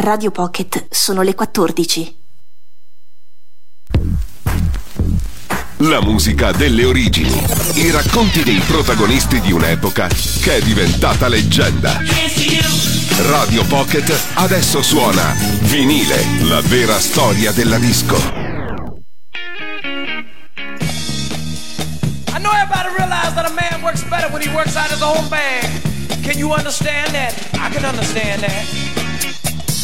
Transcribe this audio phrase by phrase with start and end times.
[0.00, 2.16] Radio Pocket sono le 14.
[5.78, 7.44] La musica delle origini.
[7.74, 12.00] I racconti dei protagonisti di un'epoca che è diventata leggenda.
[13.28, 18.16] Radio Pocket adesso suona Vinile, la vera storia della disco.
[22.28, 25.28] I know everybody realizes that a man works better when he works out his own
[25.28, 25.66] bag.
[26.22, 27.34] Can you understand that?
[27.54, 28.97] I can understand that.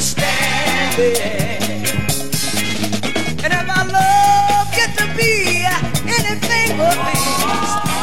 [0.00, 1.92] understand it.
[3.44, 5.60] And if our love get to be
[6.08, 7.28] anything but this,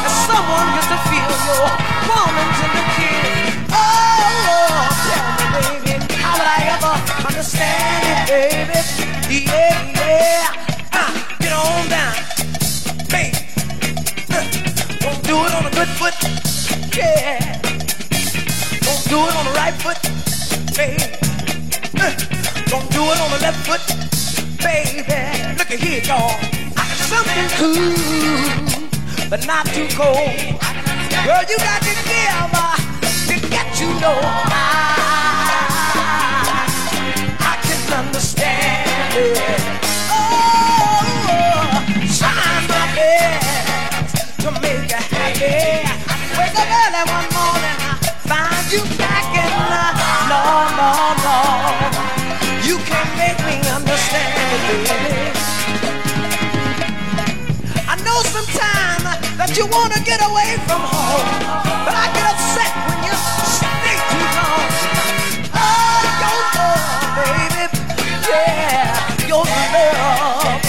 [0.06, 1.66] as someone gets to feel your
[2.06, 3.50] woman's in the kiss.
[3.74, 5.26] Oh, tell
[5.58, 6.94] me, baby, how would I ever
[7.26, 8.78] understand it, baby?
[9.50, 10.54] Yeah, yeah.
[10.92, 11.10] Uh,
[11.40, 12.14] get on down,
[13.10, 13.42] baby.
[14.30, 14.46] Uh,
[15.02, 16.14] Don't do it on a good foot,
[16.96, 17.58] yeah.
[18.86, 19.98] Don't do it on the right foot,
[20.76, 21.27] baby.
[22.68, 23.80] Don't do it on the left foot,
[24.58, 25.02] baby.
[25.58, 26.36] Look at here, y'all.
[26.76, 30.58] I got something cool, but not too cold.
[31.24, 32.76] Girl, you got to give uh,
[33.28, 34.20] to get you know.
[34.22, 34.56] I,
[37.40, 39.67] I can understand it.
[59.58, 61.26] You wanna get away from home,
[61.84, 63.14] but I get upset when you
[63.58, 64.70] stay too long.
[65.50, 67.64] Oh, your love, baby,
[68.30, 70.62] yeah, your love,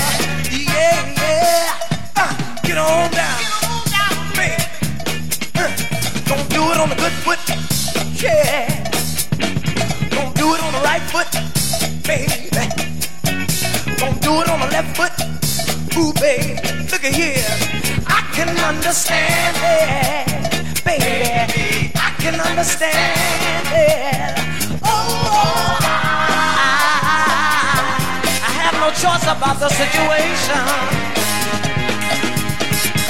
[0.49, 1.77] yeah, yeah.
[2.17, 2.33] Uh,
[2.63, 3.37] get on down,
[4.33, 4.57] baby.
[5.53, 5.69] Uh,
[6.25, 7.41] don't do it on the good foot,
[8.19, 8.89] yeah.
[10.09, 11.29] Don't do it on the right foot,
[12.07, 12.49] baby.
[14.01, 15.13] Don't do it on the left foot.
[15.95, 16.55] Ooh, baby,
[16.89, 17.78] look at here.
[18.39, 21.91] I can understand it, baby.
[21.93, 24.79] I can understand it.
[24.81, 26.23] Oh, I,
[28.39, 30.55] I have no choice about the situation.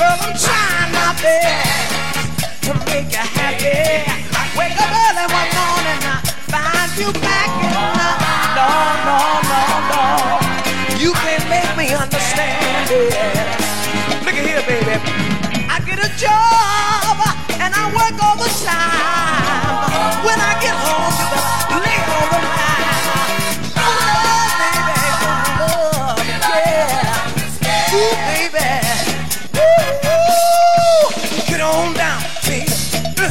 [0.01, 4.09] I'm trying my best to make you happy.
[4.33, 8.09] I wake up early one morning, I find you back in the
[8.57, 8.65] no,
[9.05, 9.61] no, no,
[9.93, 10.97] no.
[10.97, 13.68] You can't make me understand it.
[14.49, 14.97] Here, baby.
[15.69, 17.17] I get a job
[17.61, 19.77] and I work overtime.
[20.25, 21.13] When I get home,
[21.69, 23.69] you lay on the line.
[23.77, 24.17] Oh,
[26.17, 27.93] baby, yeah.
[27.93, 28.65] Baby.
[31.47, 32.21] Get on down.
[33.19, 33.29] Uh,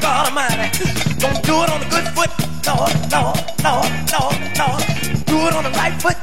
[0.00, 0.70] God Almighty,
[1.18, 2.30] don't do it on the good foot.
[2.68, 3.34] Lord, Lord,
[3.64, 4.82] Lord, Lord, Lord.
[5.26, 6.16] Do it on the right foot,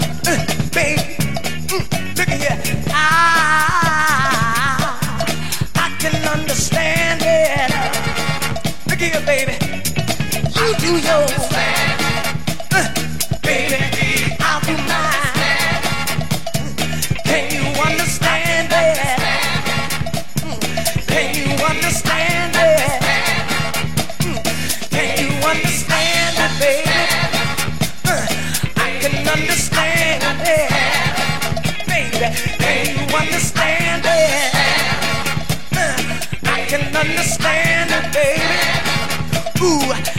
[37.00, 38.60] understand it, baby.
[39.64, 40.19] Ooh,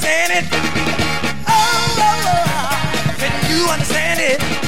[0.00, 0.50] Understand it.
[1.48, 3.14] Oh, oh, oh.
[3.18, 4.67] can you understand it?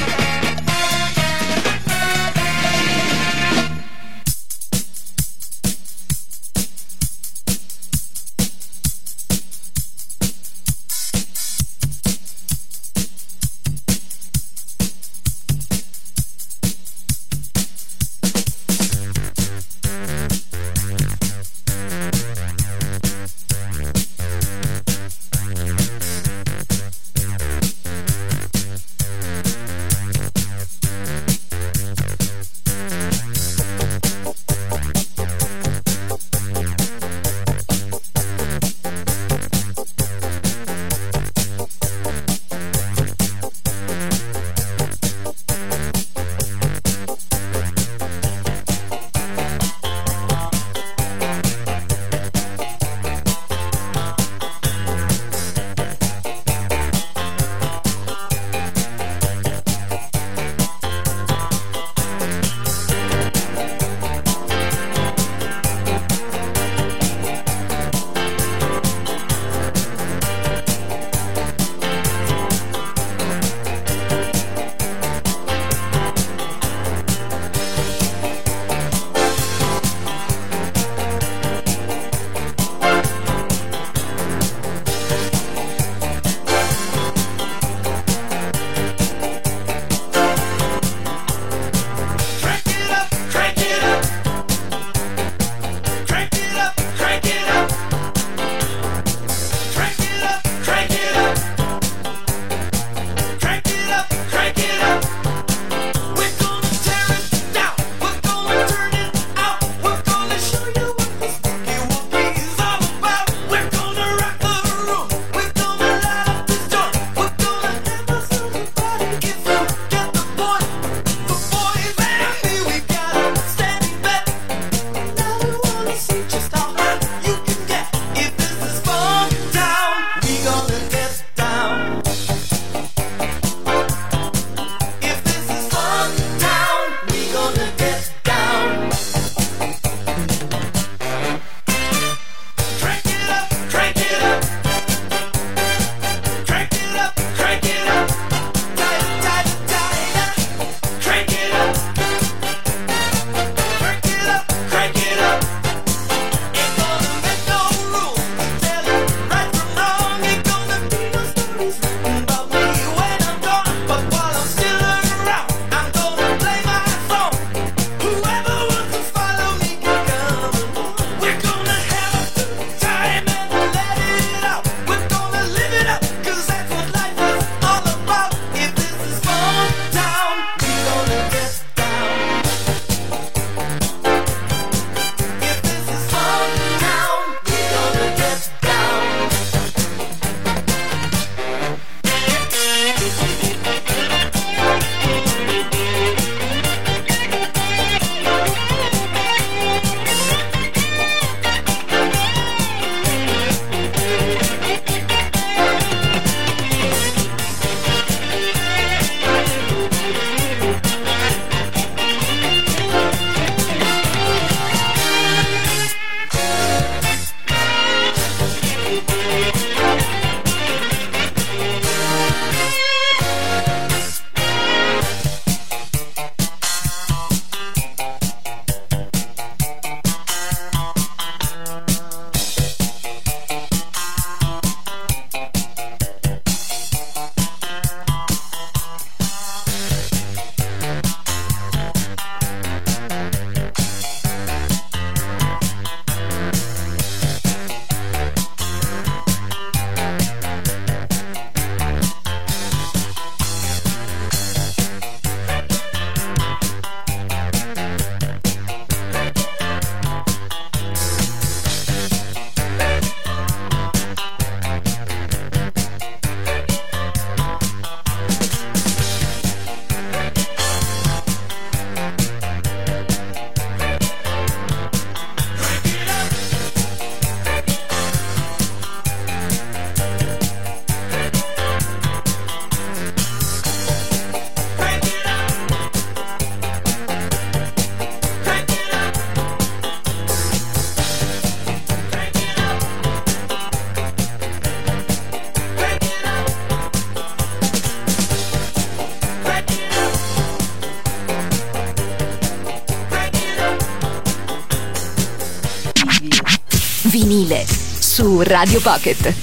[308.43, 309.40] Radio Pocket.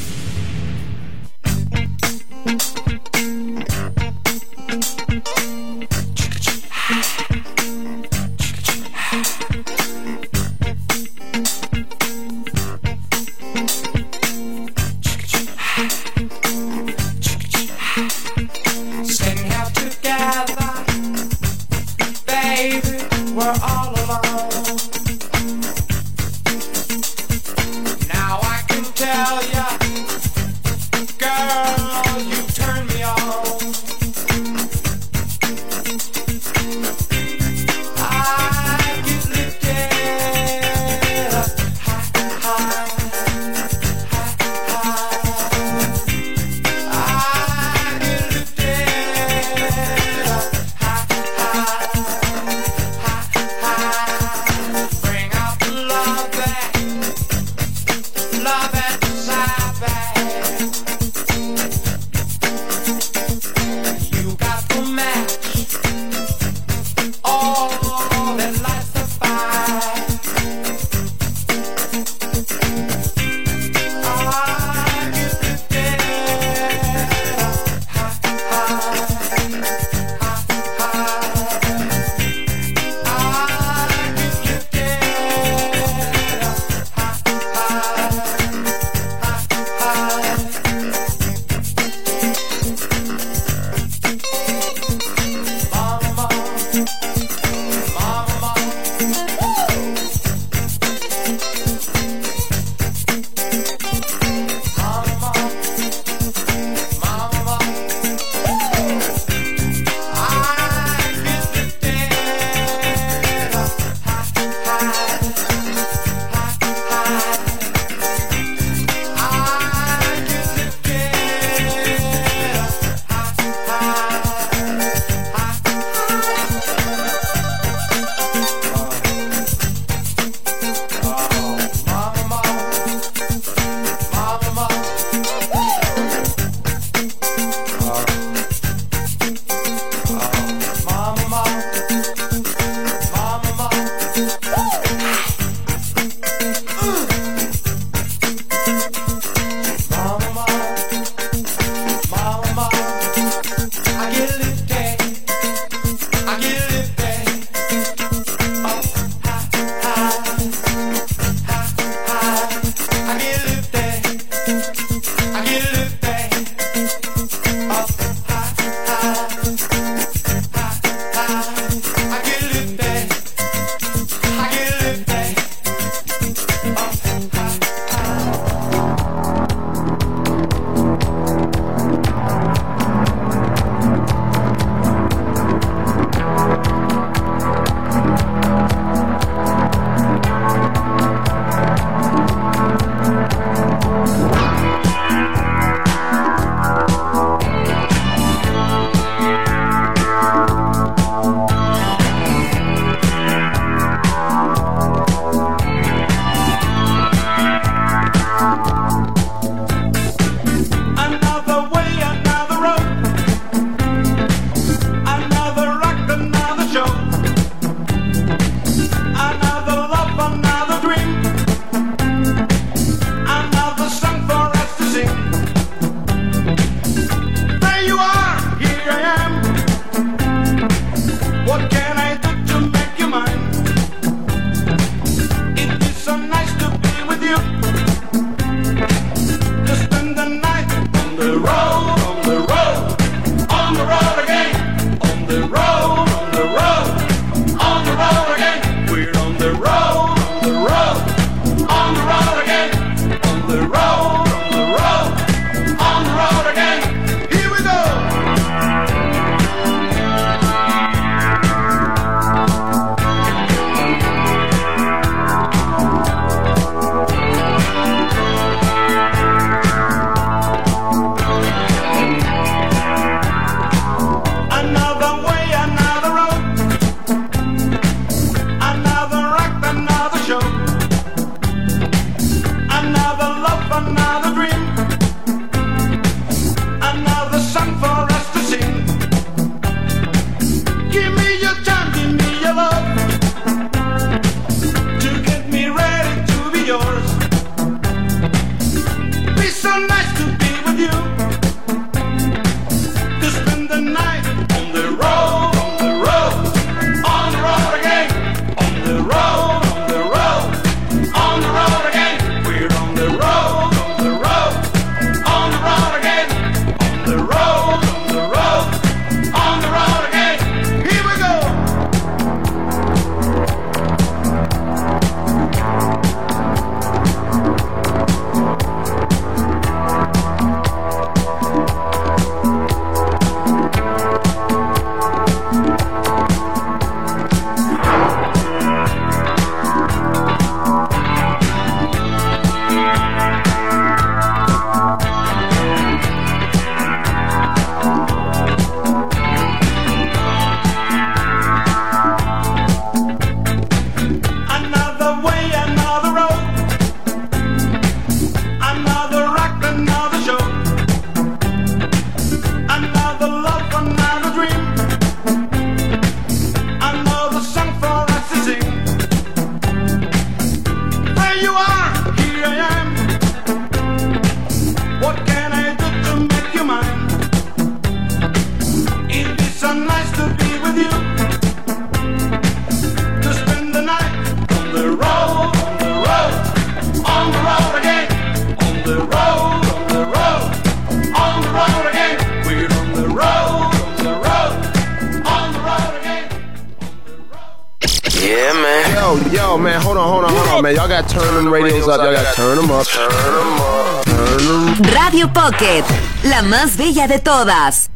[405.32, 405.84] Pocket,
[406.24, 407.87] la más bella de todas.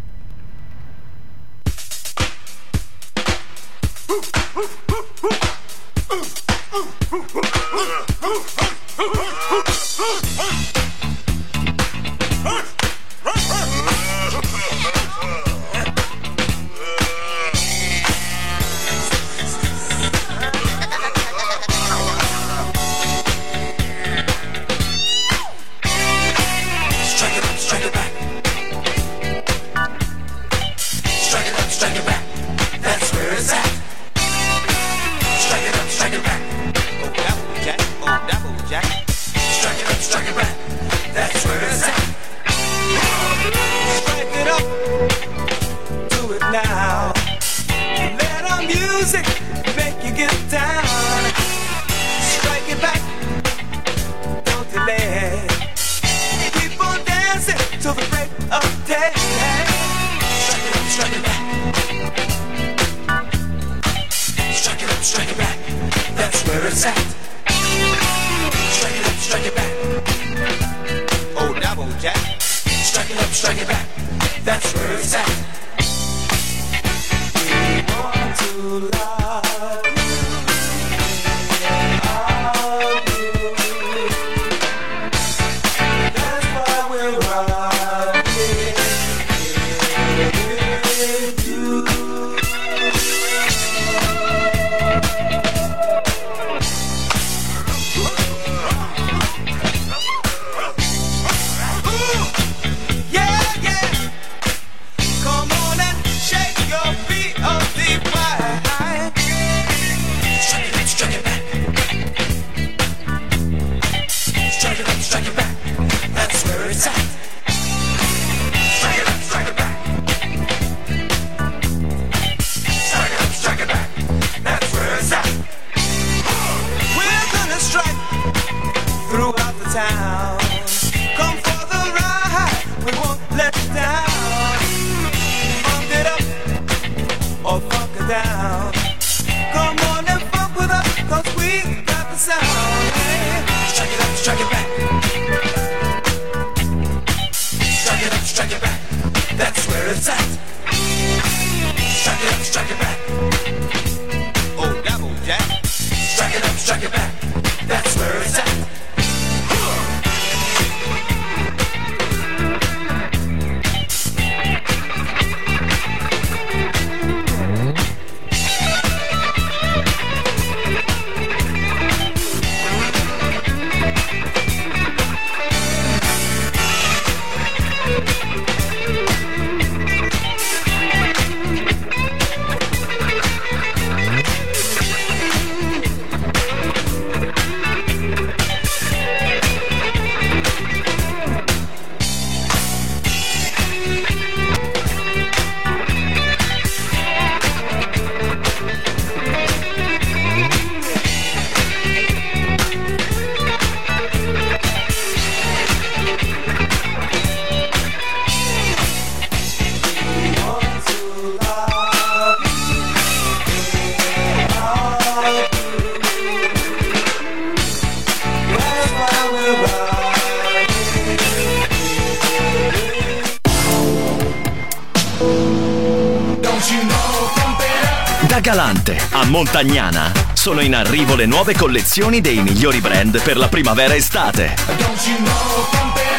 [231.23, 234.57] Le nuove collezioni dei migliori brand per la primavera-estate.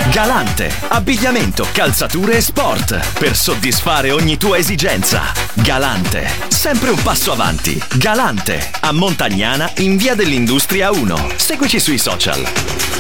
[0.10, 5.24] Galante, abbigliamento, calzature e sport per soddisfare ogni tua esigenza.
[5.56, 7.78] Galante, sempre un passo avanti.
[7.96, 11.32] Galante, a Montagnana in via dell'Industria 1.
[11.36, 12.93] Seguici sui social.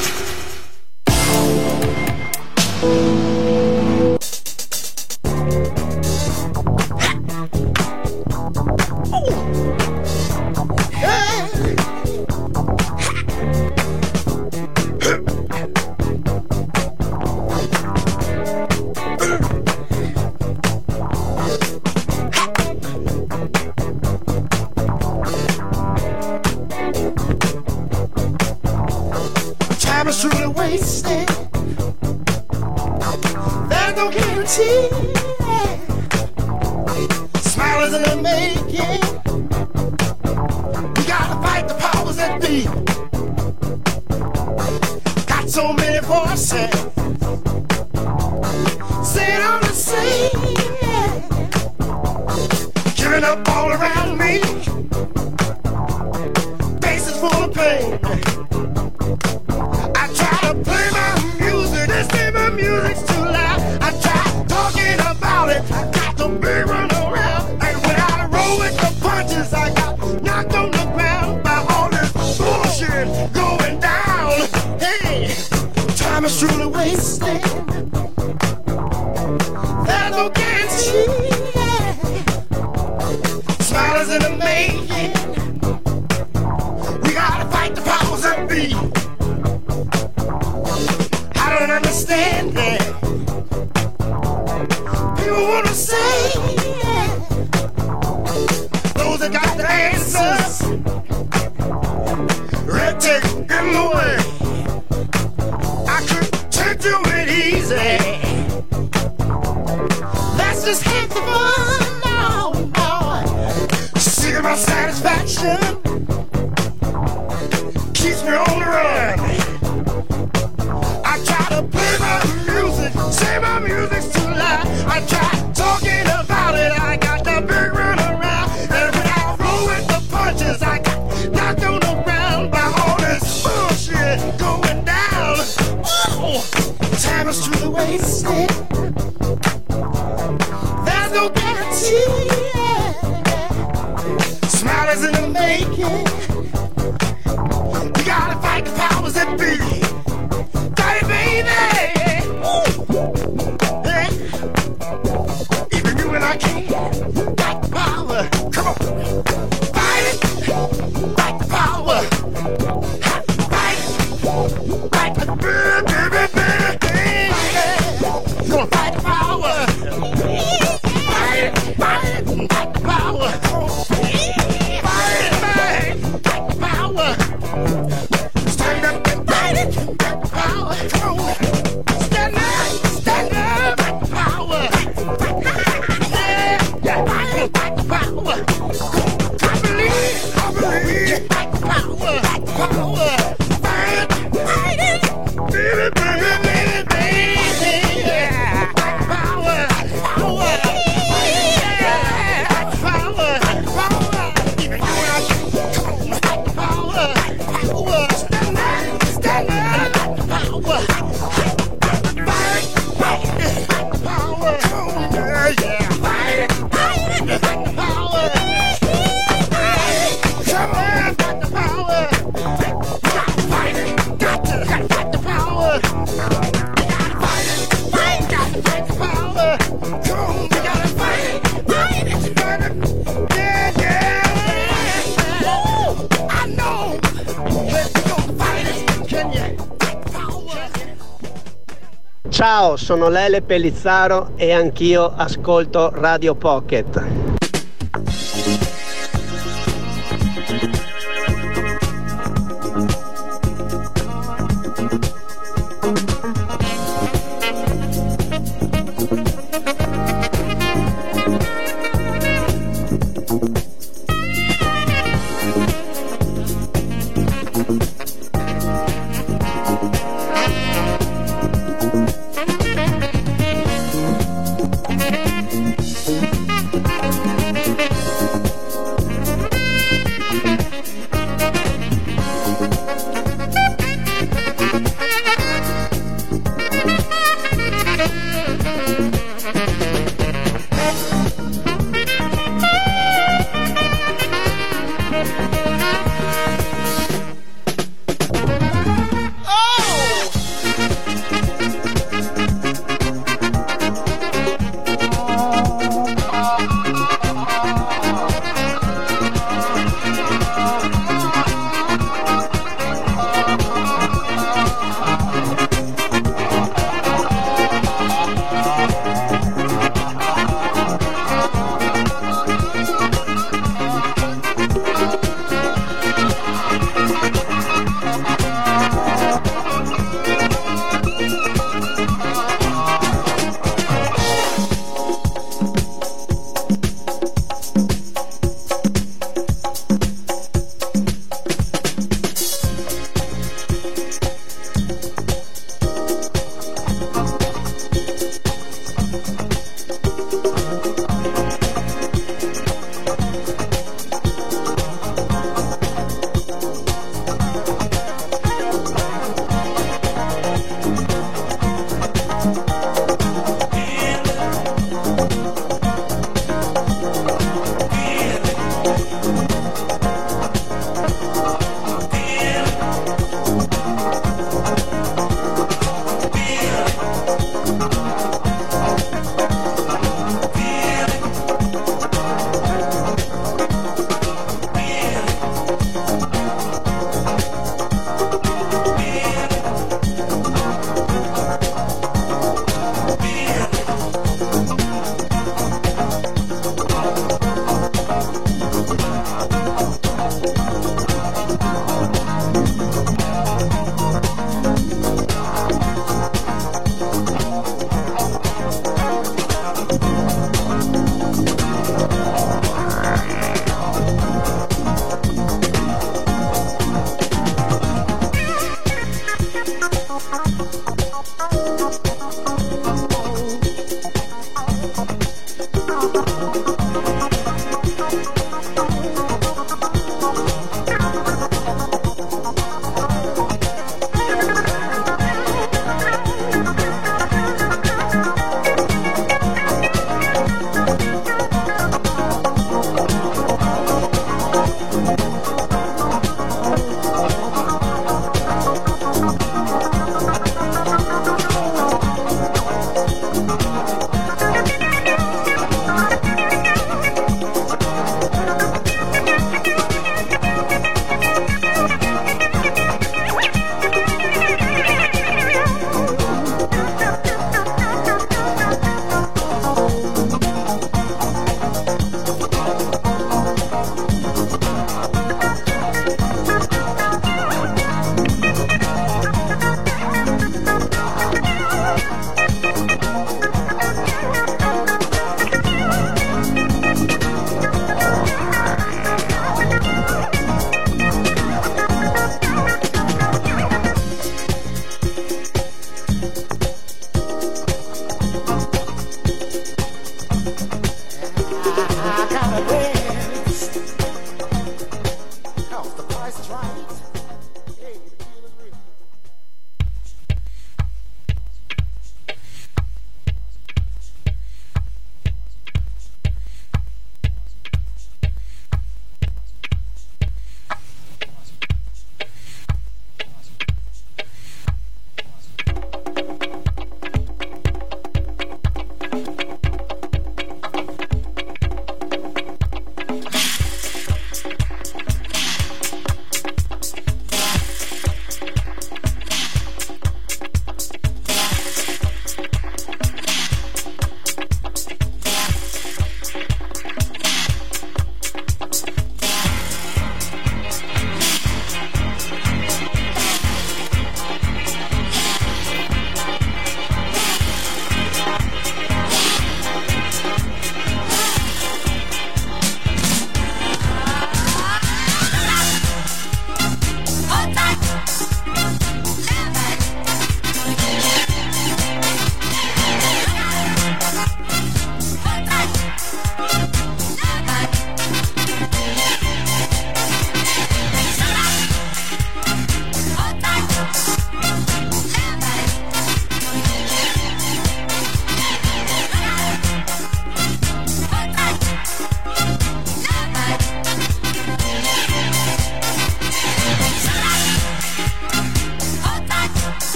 [242.84, 247.33] Sono Lele Pellizzaro e anch'io ascolto Radio Pocket.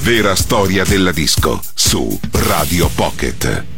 [0.00, 3.77] Vera storia della disco su Radio Pocket.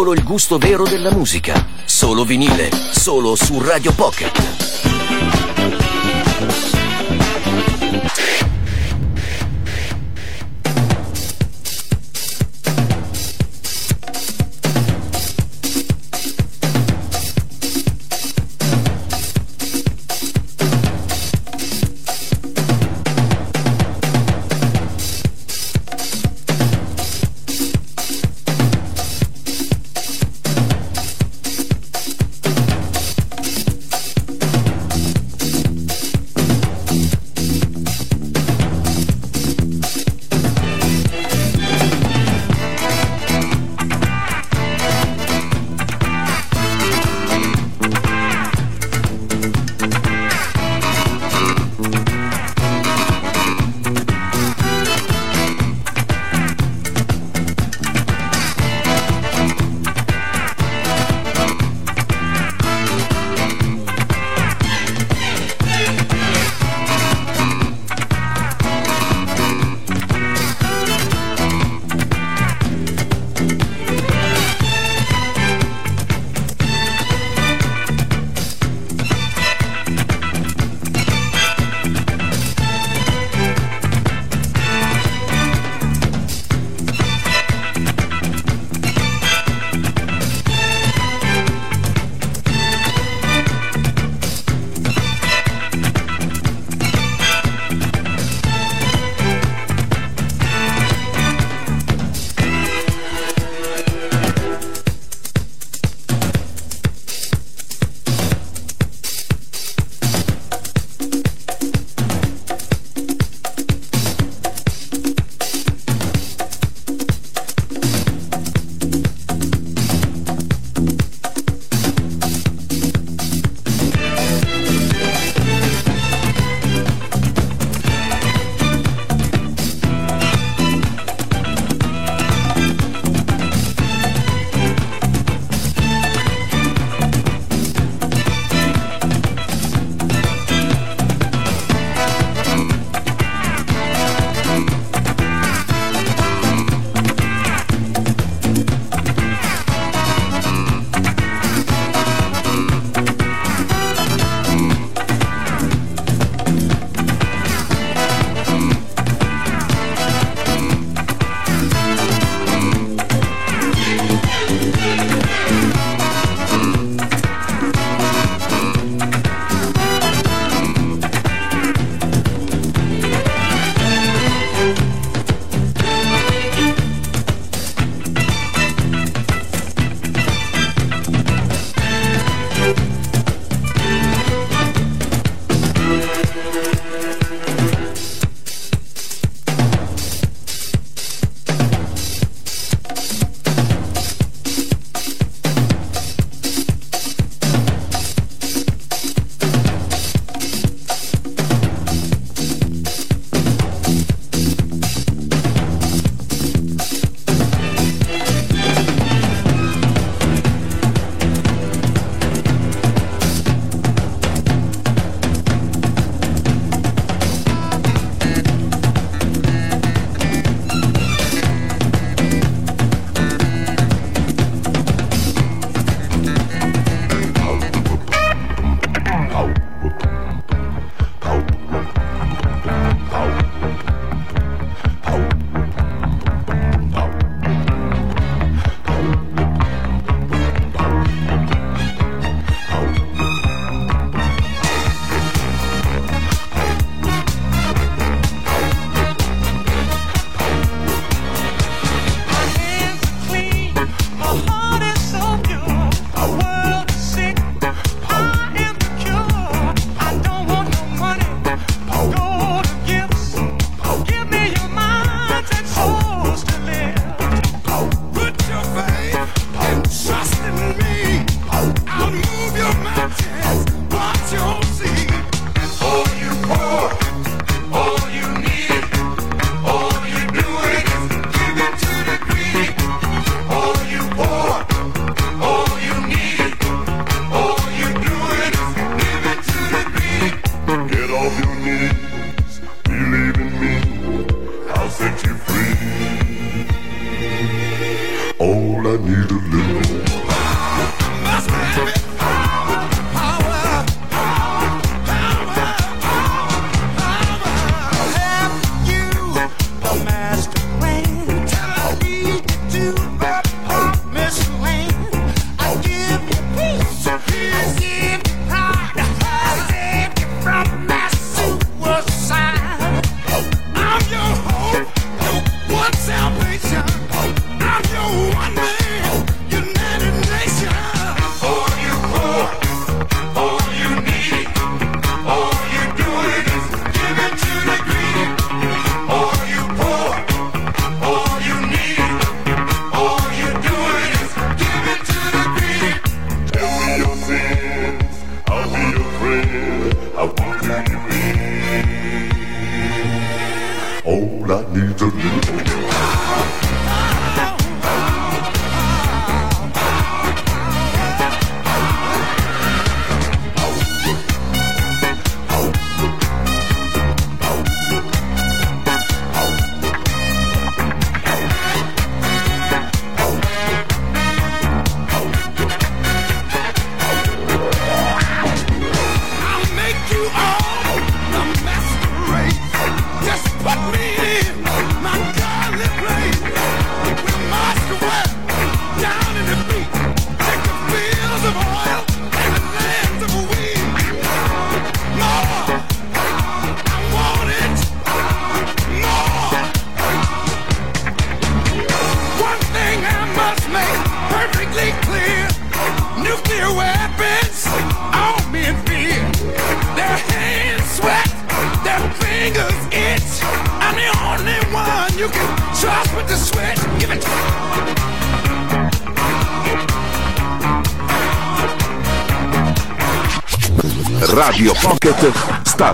[0.00, 1.62] Solo il gusto vero della musica.
[1.84, 2.70] Solo vinile.
[2.90, 4.89] Solo su Radio Pocket.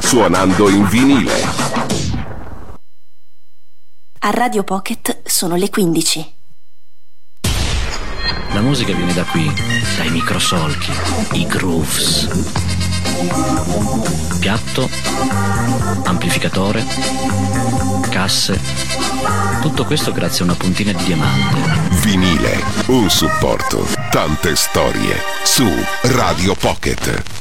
[0.07, 1.35] Suonando in vinile.
[4.21, 6.35] A Radio Pocket sono le 15.
[8.53, 9.53] La musica viene da qui,
[9.97, 10.93] dai microsolchi,
[11.33, 12.29] i grooves.
[14.39, 14.89] Piatto,
[16.05, 16.85] amplificatore,
[18.09, 18.61] casse.
[19.61, 21.99] Tutto questo grazie a una puntina di diamante.
[22.03, 25.69] Vinile, un supporto, tante storie su
[26.03, 27.36] Radio Pocket.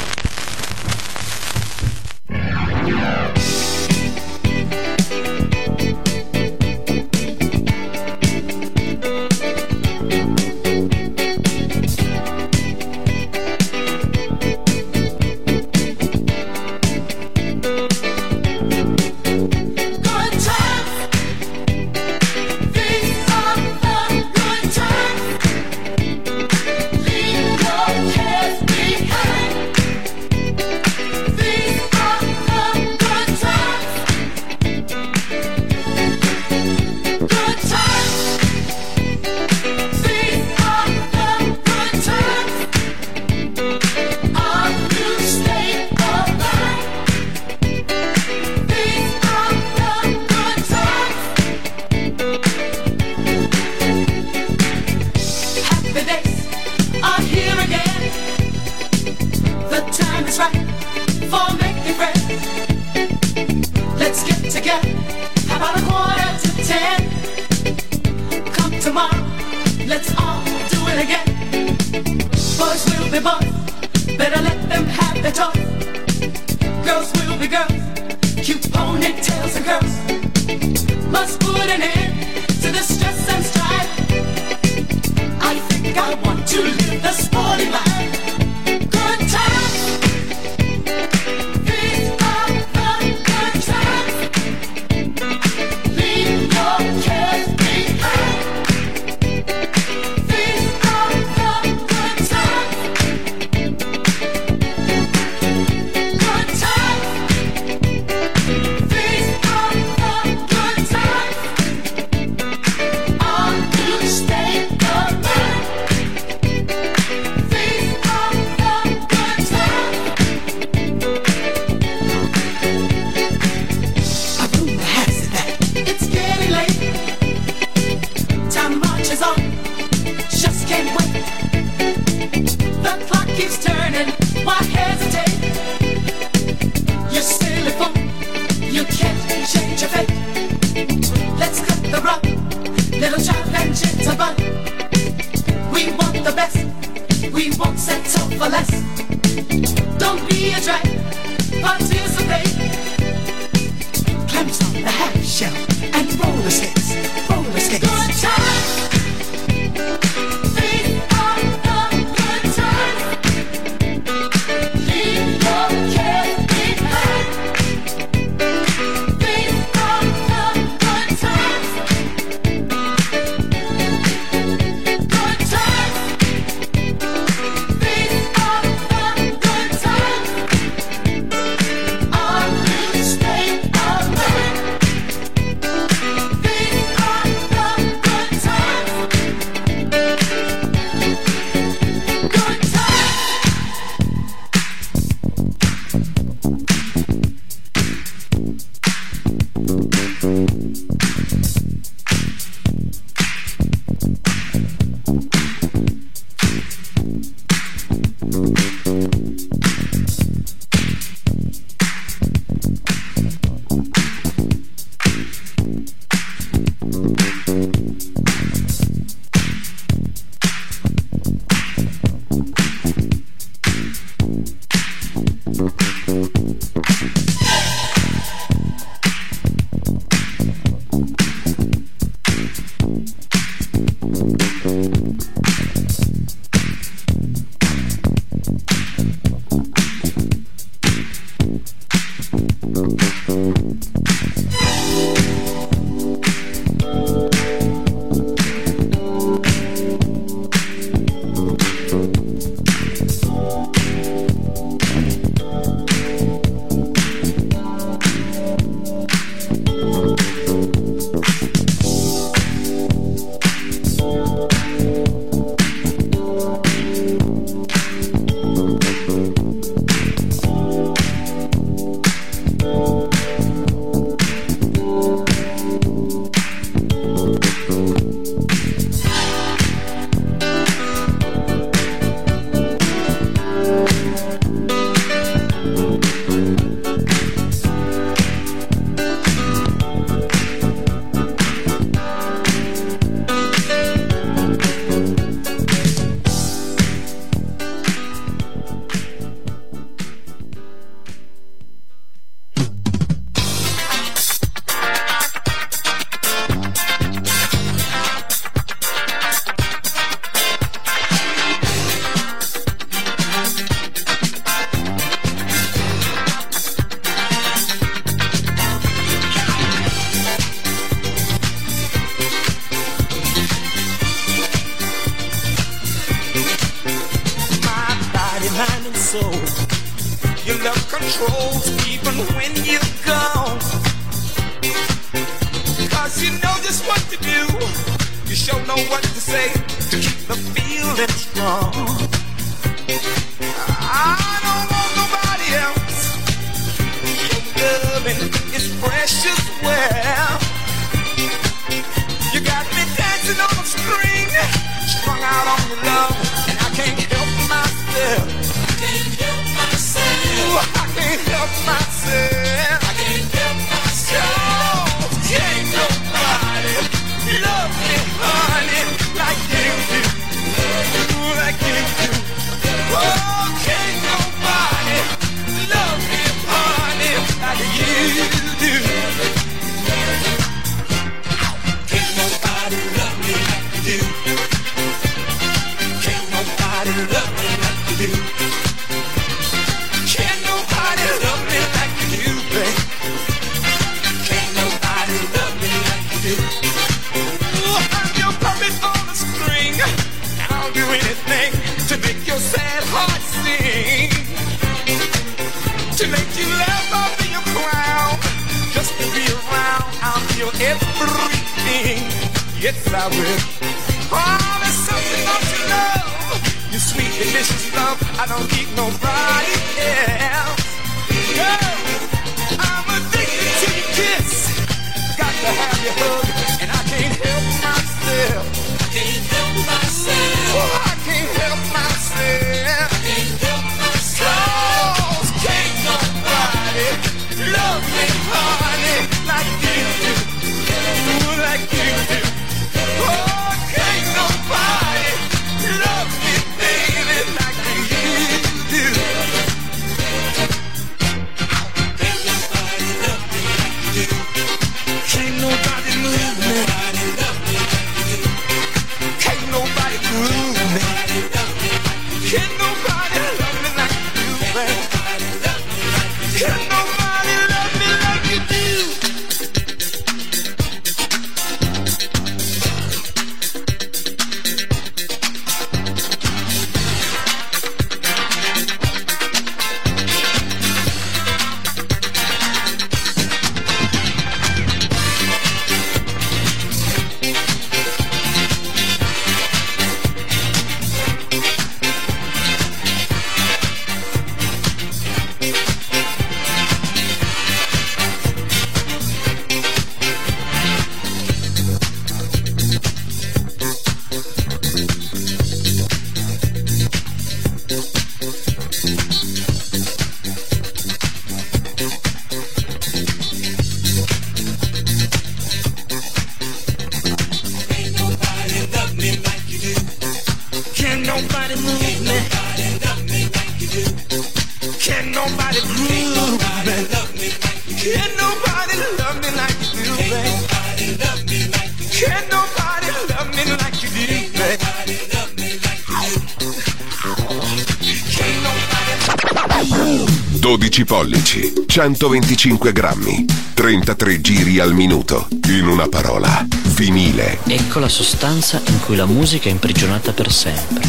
[541.76, 545.28] 125 grammi, 33 giri al minuto.
[545.50, 547.40] In una parola, vinile.
[547.46, 550.88] Ecco la sostanza in cui la musica è imprigionata per sempre.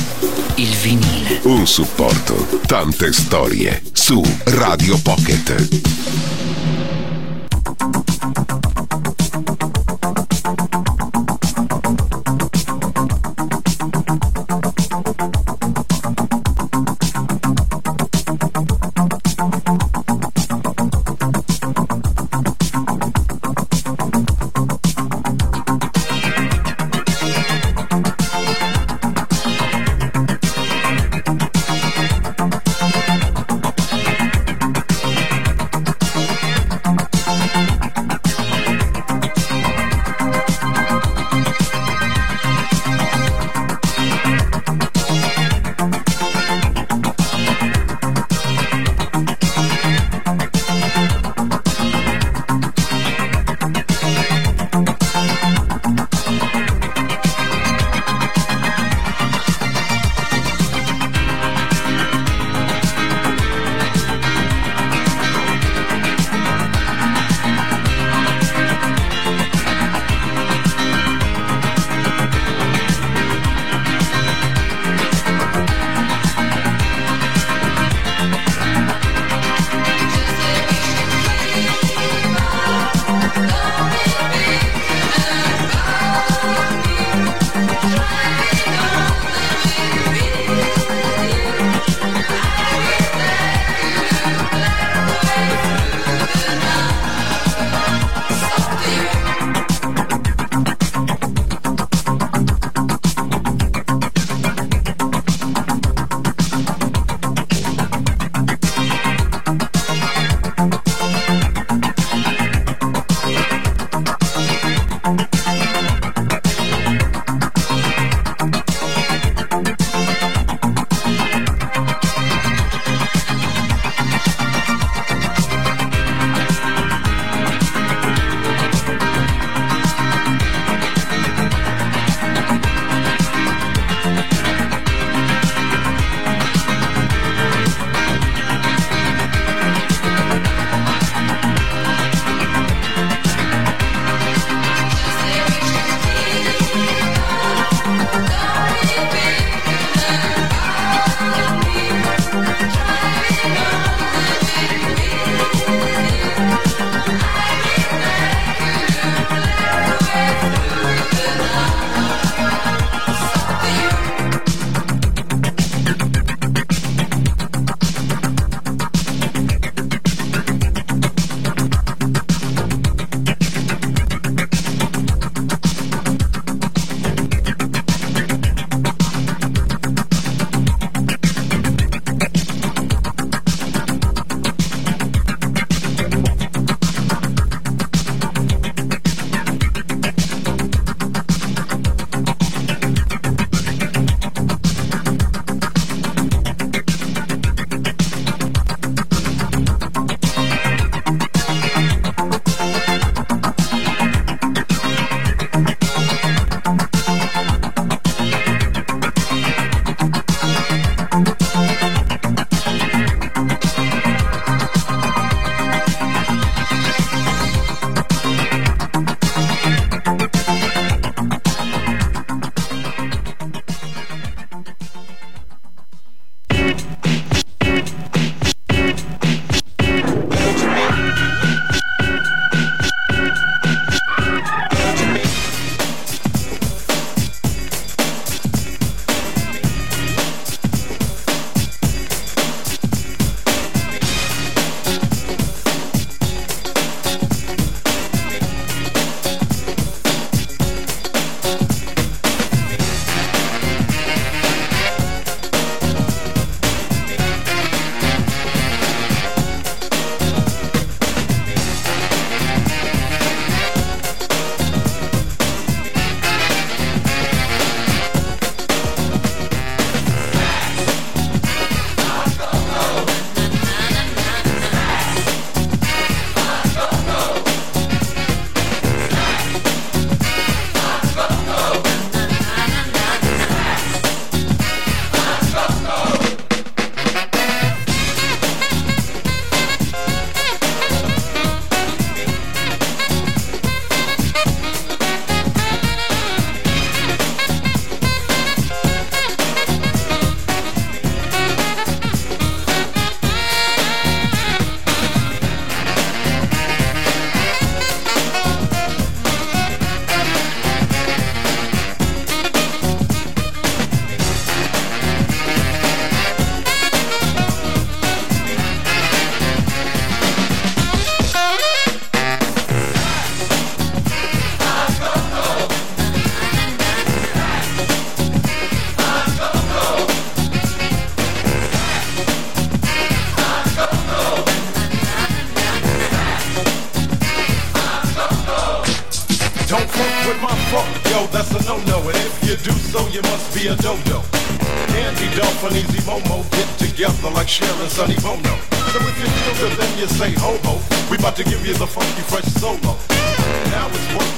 [0.55, 1.41] Il vinile.
[1.43, 6.36] Un supporto, tante storie su Radio Pocket.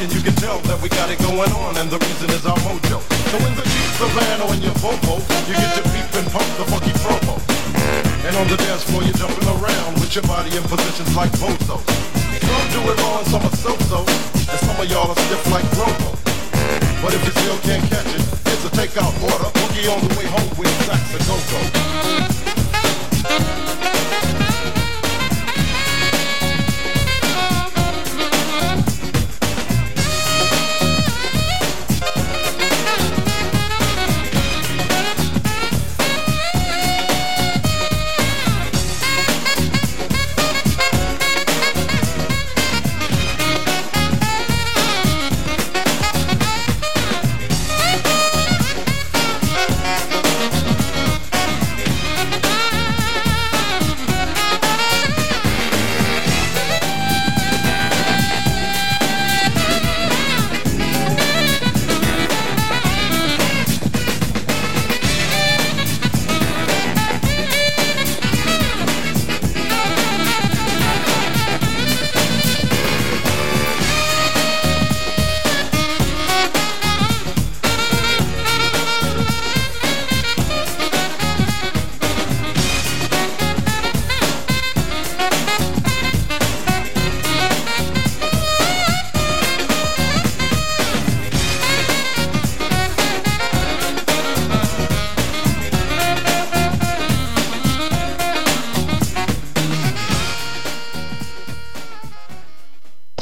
[0.01, 2.47] It's working, you can tell that we got it going on, and the reason is
[2.47, 3.03] our mojo.
[3.31, 5.19] So in the Jeep Savannah or in your Volvo,
[5.51, 7.35] you get to beep and pump the funky promo.
[8.23, 11.83] And on the dance floor, you're jumping around with your body in positions like Bozo.
[11.83, 16.15] Some do it all some are so-so, and some of y'all are stiff like Robo.
[17.03, 19.51] But if you still can't catch it, here's a takeout order.
[19.59, 21.59] Boogie on the way home with Sax and Go-Go.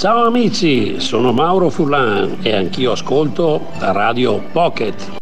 [0.07, 5.16] Ciao amici, sono Mauro Furlan e anch'io ascolto Radio Pocket.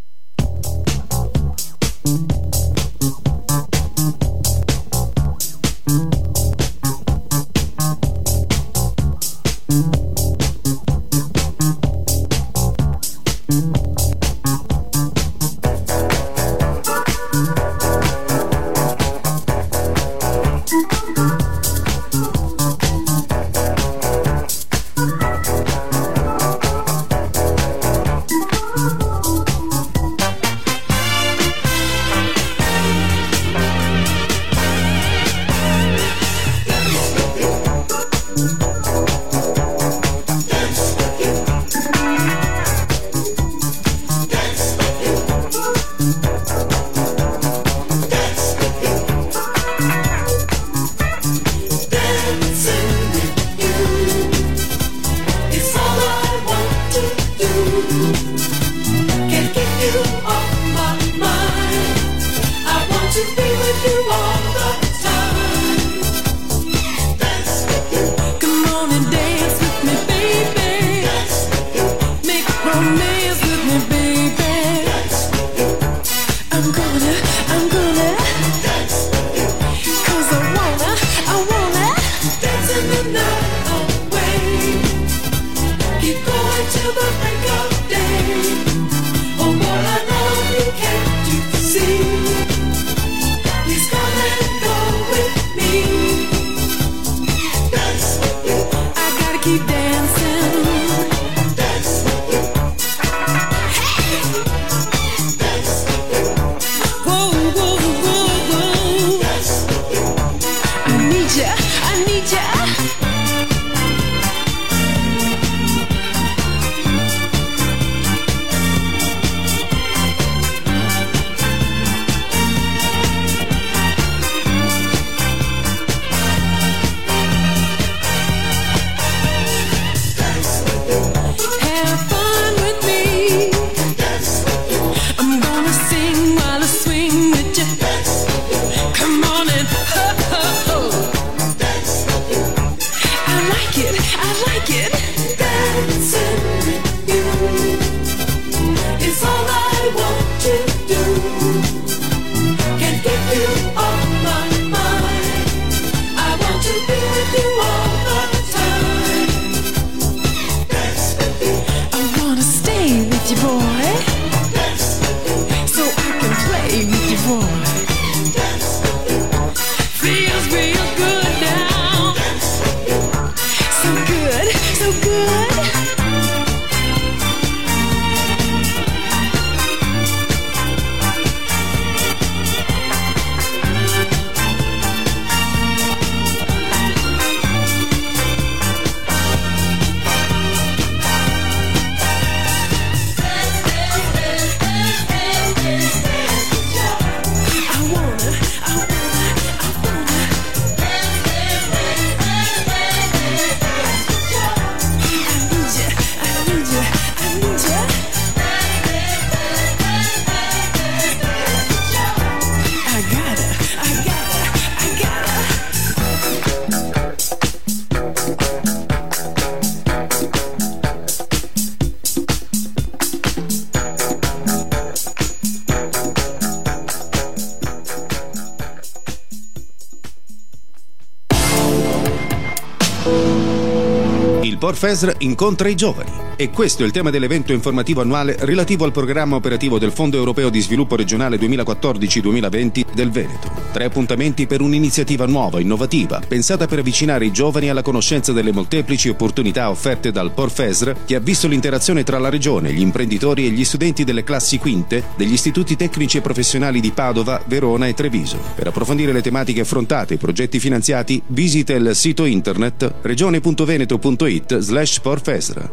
[234.85, 236.11] FESR incontra i giovani.
[236.37, 240.51] E questo è il tema dell'evento informativo annuale relativo al programma operativo del Fondo europeo
[240.51, 243.64] di sviluppo regionale 2014-2020 del Veneto.
[243.75, 249.09] Tre appuntamenti per un'iniziativa nuova, innovativa, pensata per avvicinare i giovani alla conoscenza delle molteplici
[249.09, 253.65] opportunità offerte dal Porfesr, che ha visto l'interazione tra la regione, gli imprenditori e gli
[253.65, 258.39] studenti delle classi quinte degli istituti tecnici e professionali di Padova, Verona e Treviso.
[258.55, 265.01] Per approfondire le tematiche affrontate e i progetti finanziati, visita il sito internet regione.veneto.it slash
[265.01, 265.69] porfesr.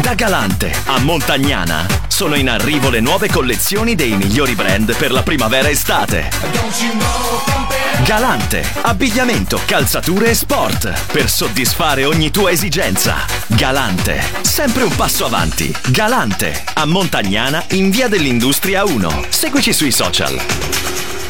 [0.00, 5.22] Da Galante a Montagnana sono in arrivo le nuove collezioni dei migliori brand per la
[5.22, 6.30] primavera-estate.
[8.04, 13.24] Galante, abbigliamento, calzature e sport per soddisfare ogni tua esigenza.
[13.46, 15.74] Galante, sempre un passo avanti.
[15.88, 19.26] Galante a Montagnana in via dell'Industria 1.
[19.28, 21.23] Seguici sui social.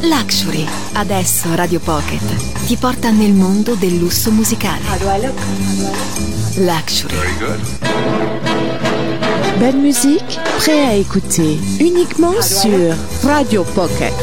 [0.00, 0.66] Luxury.
[0.94, 4.80] Adesso Radio Pocket ti porta nel mondo del lusso musicale.
[4.88, 5.38] How do I look?
[6.56, 7.14] Luxury.
[9.58, 14.14] Belle musique, prêt à écouter uniquement sur Radio Pocket.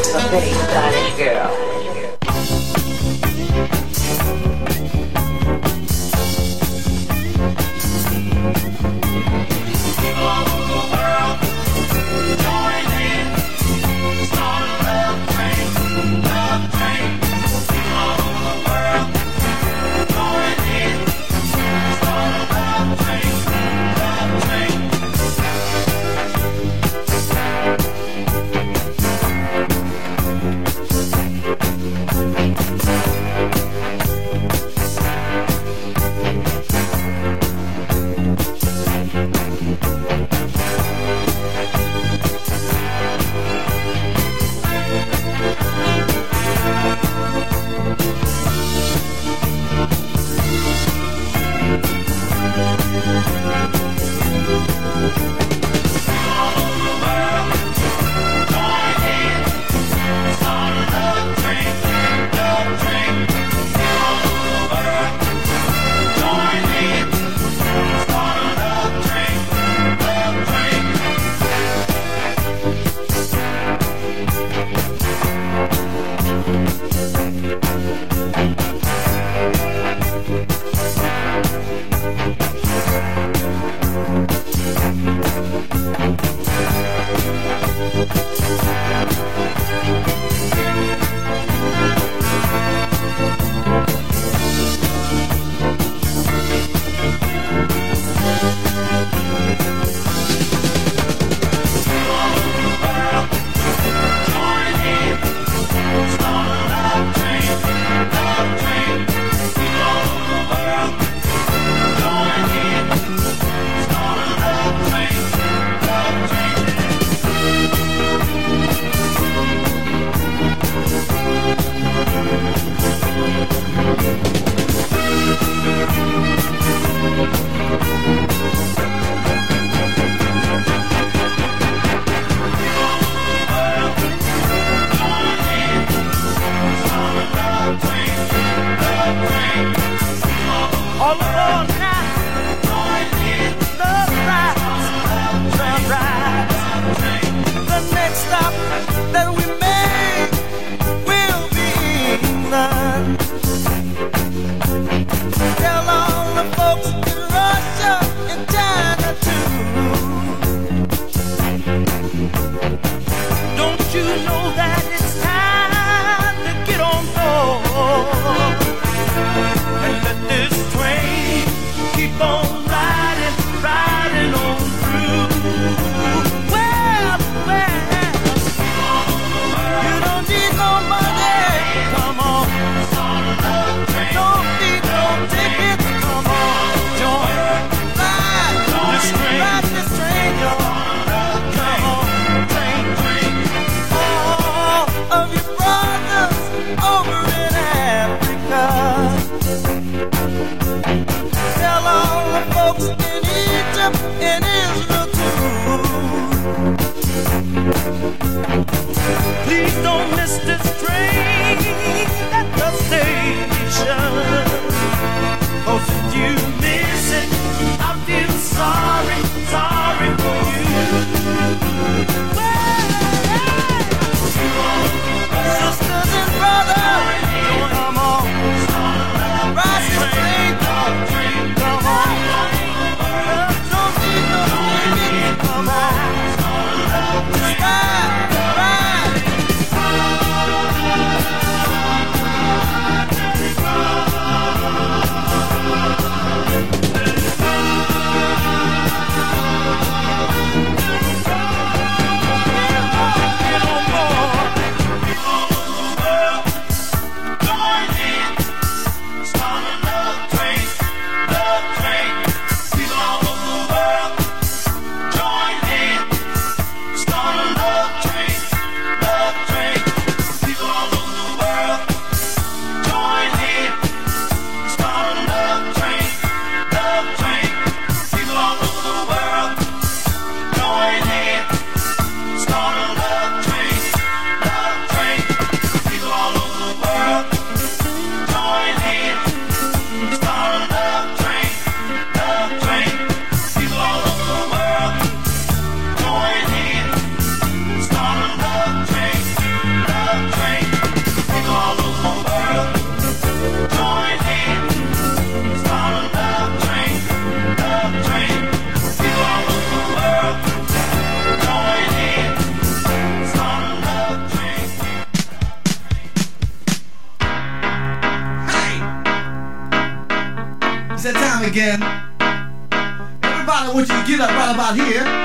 [324.45, 325.24] Right about here.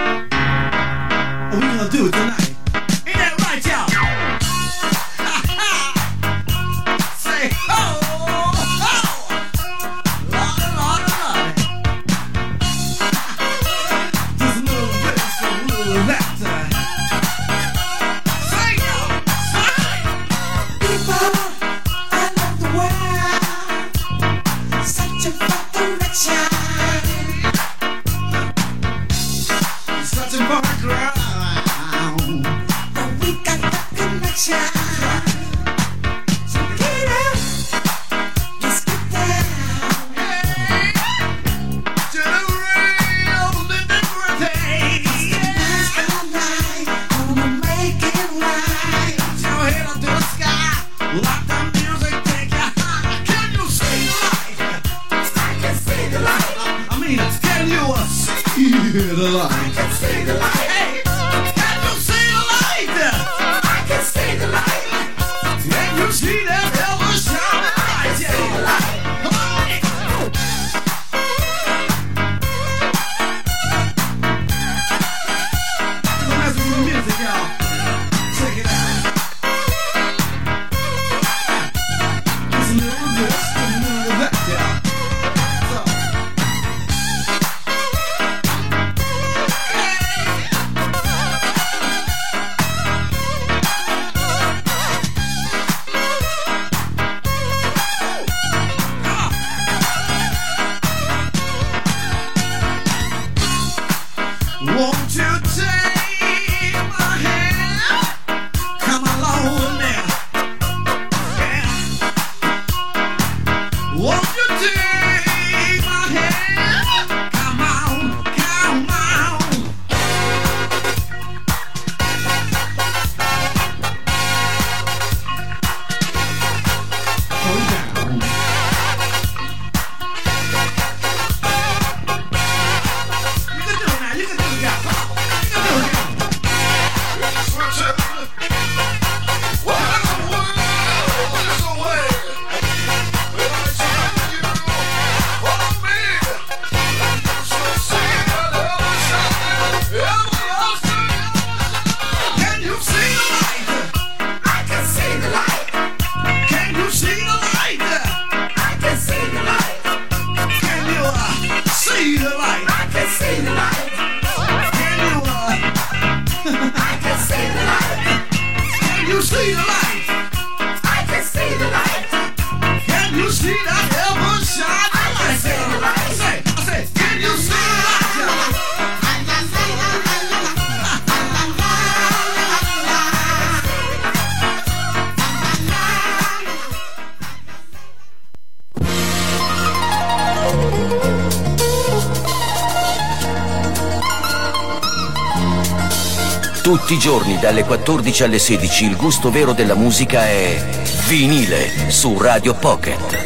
[196.63, 200.63] Tutti i giorni dalle 14 alle 16 il gusto vero della musica è
[201.09, 203.19] vinile su Radio Pocket.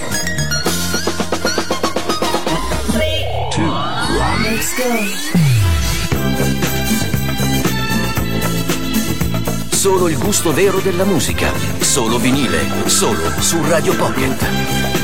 [9.71, 15.04] Solo il gusto vero della musica, solo vinile, solo su Radio Pocket.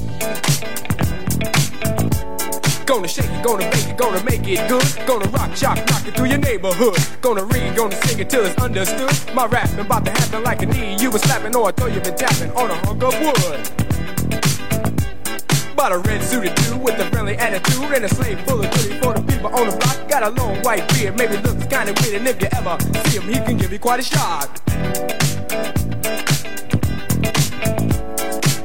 [2.91, 5.07] Gonna shake it, gonna bake it, gonna make it good.
[5.07, 6.97] Gonna rock, shock, rock it through your neighborhood.
[7.21, 9.09] Gonna read, gonna sing it till it's understood.
[9.33, 12.01] My rapping about to happen like a knee you was slapping or a throw you
[12.01, 13.61] been tapping on a hunk of wood.
[15.73, 18.99] Bought a red suited dude with a friendly attitude and a slave full of goodies
[18.99, 20.09] for the people on the block.
[20.09, 23.23] Got a long white beard, maybe looks kinda weird, and if you ever see him,
[23.23, 24.59] he can give you quite a shock.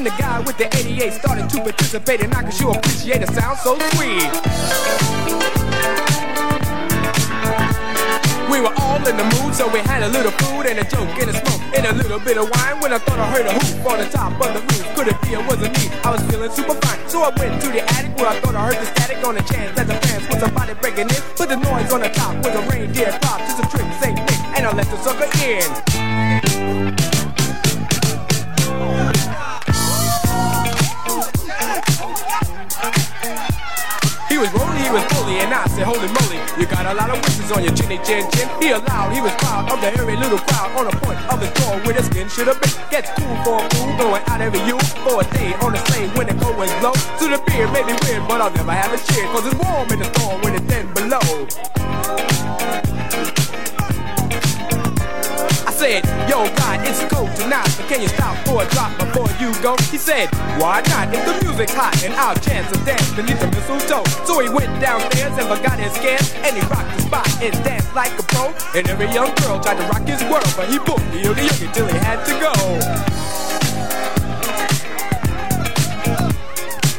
[0.00, 3.26] And the guy with the 88 started to participate, and I can sure appreciate a
[3.36, 4.32] sound so sweet.
[8.48, 11.12] We were all in the mood, so we had a little food and a joke
[11.20, 12.80] and a smoke and a little bit of wine.
[12.80, 15.20] When I thought I heard a hoop on the top of the roof, could it
[15.20, 15.92] be it wasn't me?
[16.00, 18.72] I was feeling super fine, so I went to the attic where I thought I
[18.72, 21.20] heard the static on the chance that the fans was somebody breaking in.
[21.36, 24.40] But the noise on the top was a reindeer drop, just a trick, Saint Nick,
[24.56, 27.09] and I let the sucker in.
[34.40, 37.20] Was rolling, he was bully, and I said, holy moly, you got a lot of
[37.20, 38.48] wishes on your chinny chin chin.
[38.56, 41.52] He allowed, he was proud of the hairy little crowd on the point of his
[41.60, 42.72] door where the skin should have been.
[42.88, 46.16] Gets cool for a fool, going out every you for a day on the slave
[46.16, 46.96] when the cold winds blow.
[47.20, 49.92] To the beer may be weird, but I'll never have a cheer, cause it's warm
[49.92, 51.20] in the storm when it's ten below.
[55.80, 59.48] Said, yo, God, it's cold tonight, but can you stop for a drop before you
[59.62, 59.80] go?
[59.88, 60.28] He said,
[60.60, 61.08] why not?
[61.08, 64.04] If the music's hot and I'll chance to dance beneath the mistletoe.
[64.28, 67.94] So he went downstairs and forgot his scares, and he rocked the spot and danced
[67.96, 68.52] like a pro.
[68.76, 71.72] And every young girl tried to rock his world, but he booked the yogi yogi
[71.72, 72.52] till he had to go.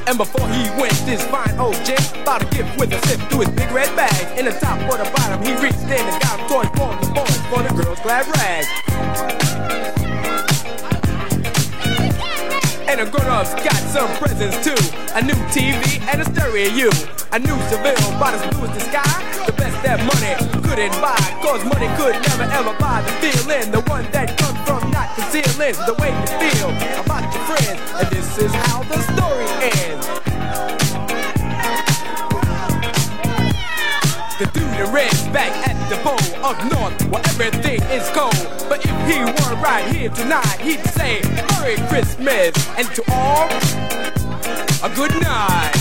[0.10, 3.46] And before he went, this fine old gent bought a gift with a sip through
[3.46, 4.40] his big red bag.
[4.40, 7.14] In the top or the bottom, he reached in and got him toys for the
[7.14, 8.72] boys for the girls' glad rags.
[12.88, 14.80] And the grown-ups got some presents too.
[15.16, 16.88] A new TV and a stereo.
[17.34, 19.44] A new Seville, about as blue as the sky.
[19.46, 20.32] The best that money
[20.64, 21.20] couldn't buy.
[21.44, 23.70] Cause money could never ever buy the feeling.
[23.70, 26.72] The one that comes from not concealing the way you feel
[27.04, 27.82] about your friends.
[28.00, 30.81] And this is how the story ends.
[36.52, 38.36] Up north where everything is cold.
[38.68, 43.48] But if he were right here tonight, he'd say Merry Christmas and to all
[44.84, 45.72] a good night.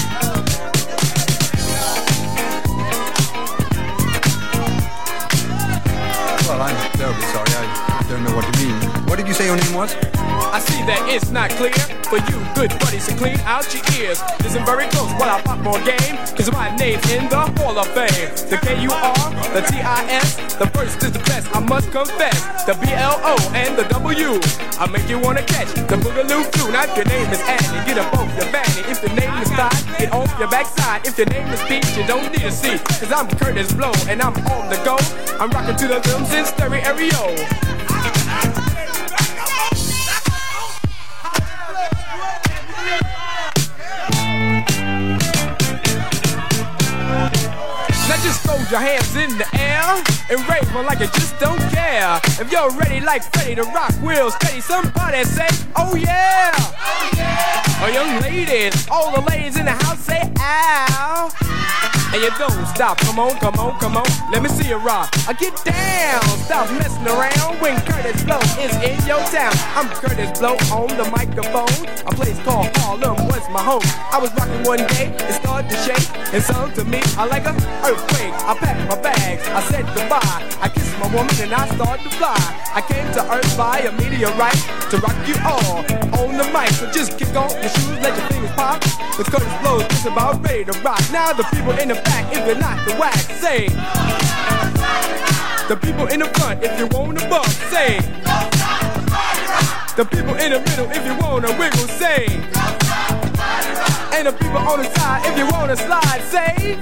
[6.47, 7.51] Well, I'm terribly sorry.
[7.51, 8.77] I don't know what you mean.
[9.09, 10.20] What did you say your name was?
[10.49, 11.77] I see that it's not clear
[12.09, 14.21] for you, good buddies, to clean out your ears.
[14.43, 17.87] Listen very close while I pop more game, cause my name's in the Hall of
[17.93, 18.33] Fame.
[18.49, 19.15] The K-U-R,
[19.55, 22.65] the T-I-S, the first is the best, I must confess.
[22.65, 24.41] The B-L-O and the W,
[24.81, 26.71] I make you wanna catch the Boogaloo too.
[26.73, 28.83] Now if your name is Annie, get up off your fanny.
[28.91, 31.07] If your name is Todd, get off your backside.
[31.07, 34.21] If your name is Pete, you don't need a seat, cause I'm Kurtis Blow and
[34.21, 34.97] I'm on the go.
[35.39, 37.80] I'm rocking to the rhythms in stereo.
[48.71, 49.83] Your hands in the air
[50.31, 52.21] and rave on like you just don't care.
[52.39, 56.53] If you're ready like Freddie to rock wheels steady, somebody say, oh yeah.
[56.57, 57.63] Oh yeah.
[57.83, 61.90] Oh young ladies, all the ladies in the house say, ow.
[62.12, 65.09] And you don't stop, come on, come on, come on, let me see you rock.
[65.28, 69.55] I get down, stop messing around when Kurtis Blow is in your town.
[69.78, 71.87] I'm Kurtis Blow on the microphone.
[72.07, 73.87] A place called Harlem was my home.
[74.11, 77.47] I was rocking one day, it started to shake, and sung to me, I like
[77.47, 77.55] a
[77.87, 78.35] earthquake.
[78.43, 80.51] I packed my bags, I said goodbye.
[80.61, 82.37] I kissed my woman and I started to fly.
[82.74, 84.61] I came to Earth by a meteorite
[84.91, 85.81] to rock you all
[86.20, 86.70] on the mic.
[86.77, 88.82] So just kick off your shoes, let your fingers pop.
[89.16, 91.01] Cause Kurtis Blow is just about ready to rock.
[91.11, 93.69] Now the people in the back, if you're not the wax, say.
[95.69, 97.99] The people in the front, if you want to bump, say.
[99.97, 102.27] The people in the middle, if you want to wiggle, say.
[104.13, 106.79] And the people on the side, if you want to slide, say.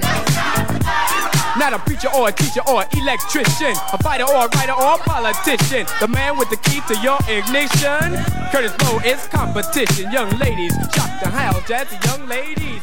[1.59, 4.95] Not a preacher or a teacher or an electrician, a fighter or a writer or
[4.95, 5.86] a politician.
[6.01, 8.15] The man with the key to your ignition.
[8.53, 10.11] Kurtis Blow is competition.
[10.12, 12.82] Young ladies, shock the house, jazzy young ladies.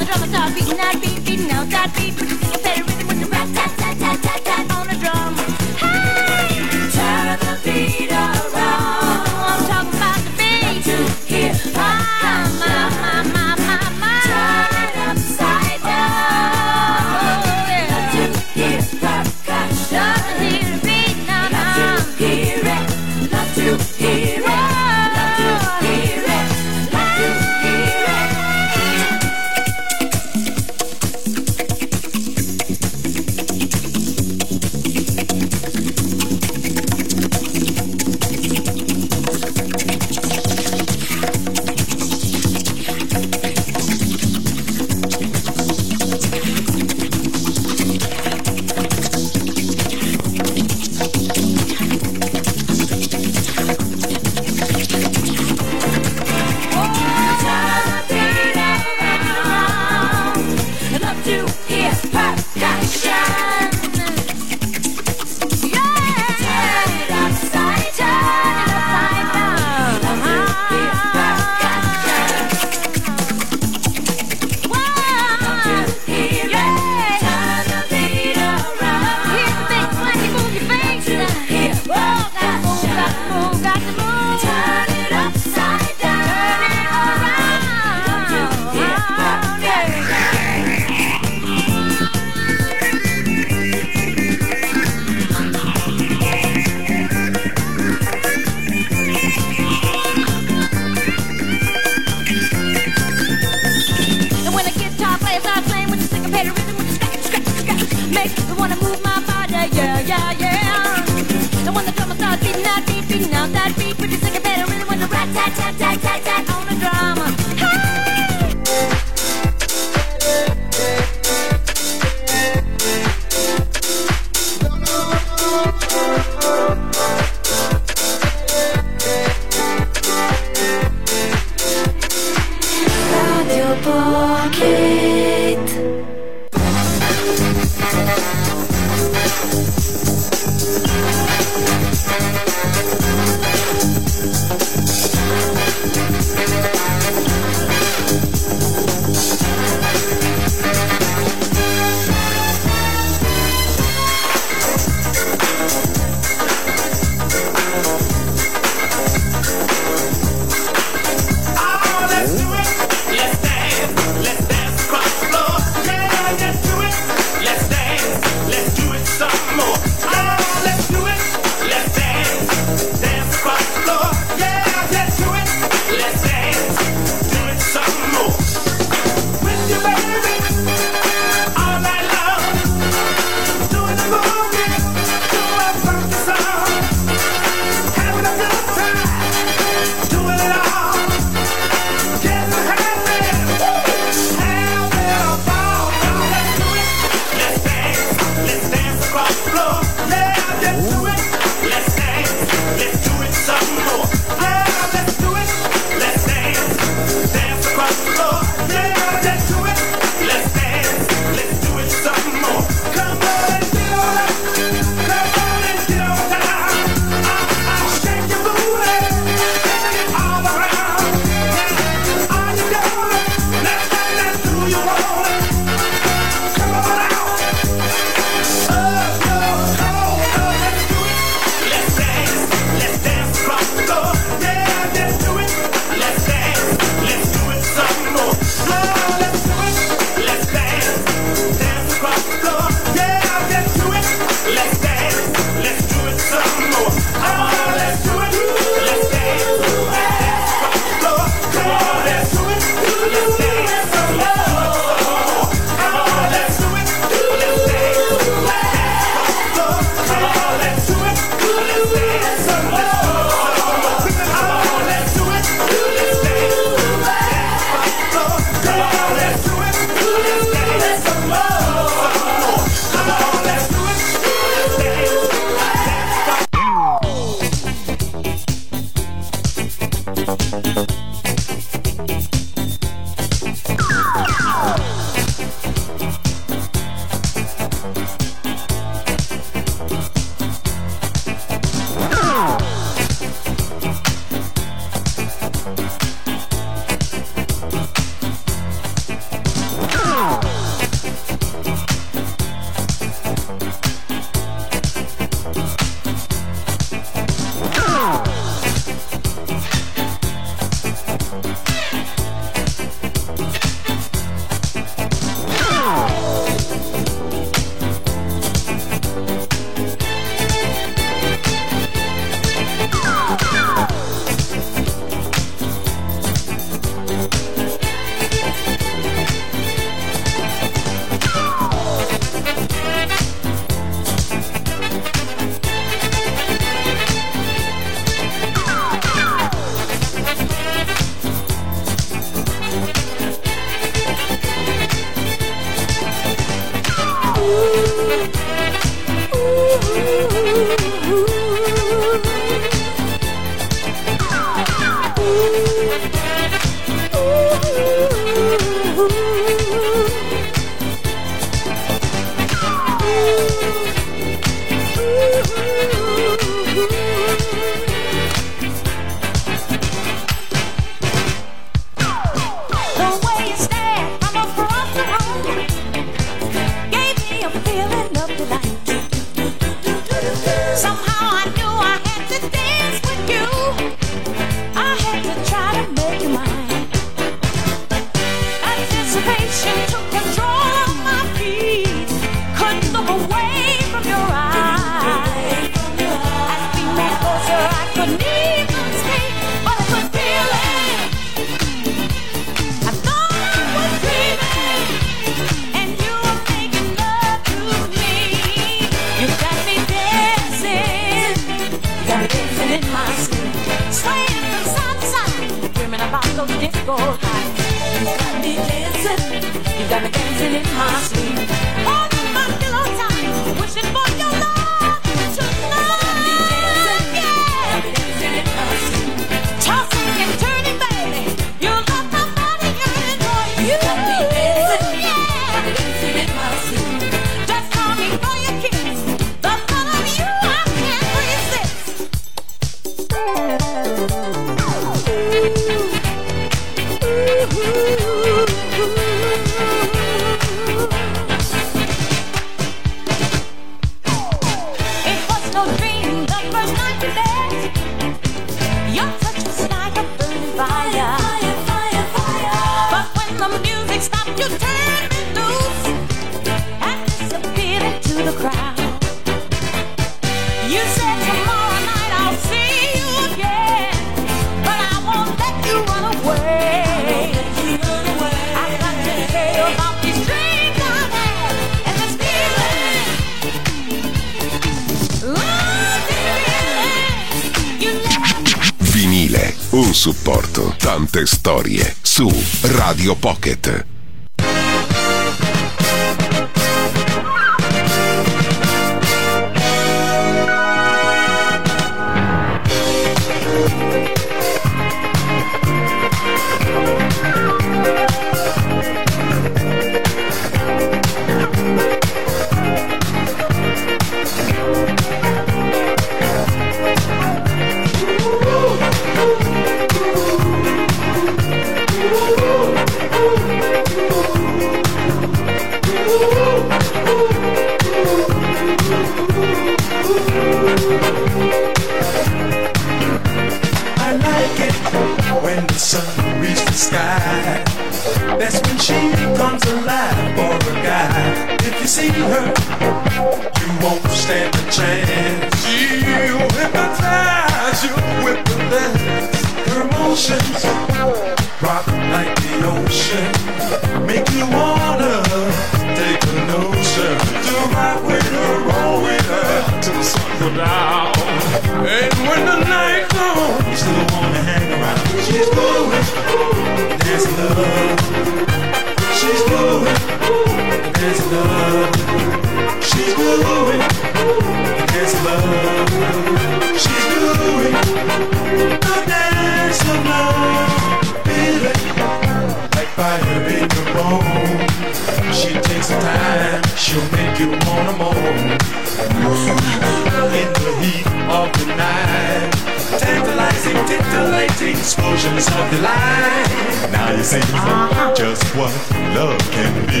[594.88, 596.48] explosions of delight.
[596.90, 598.14] Now you see uh-huh.
[598.14, 598.72] just what
[599.14, 600.00] love can be.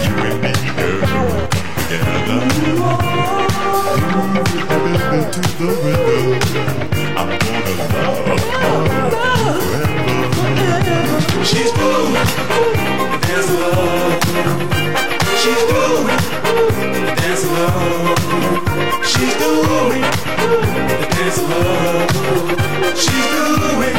[0.00, 1.04] You and me, girl,
[1.90, 2.40] together.
[2.64, 2.96] Move
[4.72, 6.40] baby, to the rhythm.
[7.18, 8.24] I'm gonna love,
[8.64, 10.24] love forever.
[11.44, 12.08] She's blue.
[13.28, 14.24] There's love.
[15.40, 16.00] She's blue.
[17.20, 18.16] There's love.
[19.04, 20.67] She's doing
[21.28, 22.10] this love.
[22.96, 23.96] She's doing